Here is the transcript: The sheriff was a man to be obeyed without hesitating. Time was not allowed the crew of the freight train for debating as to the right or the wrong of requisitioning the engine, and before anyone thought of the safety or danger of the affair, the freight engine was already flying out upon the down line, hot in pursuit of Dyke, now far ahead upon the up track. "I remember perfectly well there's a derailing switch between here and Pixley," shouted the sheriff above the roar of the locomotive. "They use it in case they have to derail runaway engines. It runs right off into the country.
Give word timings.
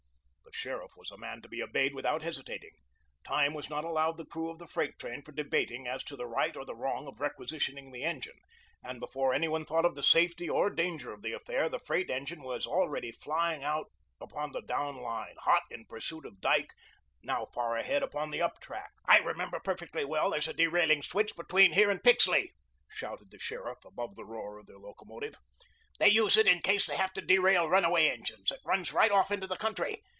The 0.53 0.57
sheriff 0.69 0.91
was 0.97 1.09
a 1.11 1.17
man 1.17 1.41
to 1.41 1.47
be 1.47 1.63
obeyed 1.63 1.95
without 1.95 2.23
hesitating. 2.23 2.73
Time 3.23 3.53
was 3.53 3.69
not 3.69 3.85
allowed 3.85 4.17
the 4.17 4.25
crew 4.25 4.49
of 4.49 4.59
the 4.59 4.67
freight 4.67 4.99
train 4.99 5.21
for 5.23 5.31
debating 5.31 5.87
as 5.87 6.03
to 6.03 6.17
the 6.17 6.27
right 6.27 6.55
or 6.57 6.65
the 6.65 6.75
wrong 6.75 7.07
of 7.07 7.21
requisitioning 7.21 7.91
the 7.91 8.03
engine, 8.03 8.35
and 8.83 8.99
before 8.99 9.33
anyone 9.33 9.63
thought 9.65 9.85
of 9.85 9.95
the 9.95 10.03
safety 10.03 10.49
or 10.49 10.69
danger 10.69 11.13
of 11.13 11.21
the 11.21 11.31
affair, 11.31 11.69
the 11.69 11.79
freight 11.79 12.09
engine 12.09 12.43
was 12.43 12.67
already 12.67 13.13
flying 13.13 13.63
out 13.63 13.91
upon 14.19 14.51
the 14.51 14.61
down 14.61 14.97
line, 14.97 15.35
hot 15.39 15.63
in 15.71 15.85
pursuit 15.85 16.25
of 16.25 16.41
Dyke, 16.41 16.73
now 17.23 17.45
far 17.45 17.77
ahead 17.77 18.03
upon 18.03 18.29
the 18.29 18.41
up 18.41 18.59
track. 18.59 18.91
"I 19.05 19.19
remember 19.19 19.61
perfectly 19.61 20.03
well 20.03 20.29
there's 20.31 20.49
a 20.49 20.53
derailing 20.53 21.01
switch 21.01 21.33
between 21.33 21.71
here 21.73 21.89
and 21.89 22.03
Pixley," 22.03 22.49
shouted 22.89 23.31
the 23.31 23.39
sheriff 23.39 23.85
above 23.85 24.17
the 24.17 24.25
roar 24.25 24.59
of 24.59 24.65
the 24.65 24.77
locomotive. 24.77 25.35
"They 25.97 26.09
use 26.09 26.35
it 26.35 26.45
in 26.45 26.59
case 26.61 26.87
they 26.87 26.97
have 26.97 27.13
to 27.13 27.21
derail 27.21 27.69
runaway 27.69 28.09
engines. 28.09 28.51
It 28.51 28.59
runs 28.65 28.91
right 28.93 29.11
off 29.11 29.31
into 29.31 29.47
the 29.47 29.57
country. 29.57 30.03